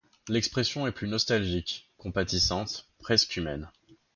L’expression 0.29 0.87
est 0.87 0.91
plus 0.91 1.07
nostalgique, 1.07 1.87
compatissante, 1.99 2.87
presque 3.01 3.35
humaine. 3.37 3.69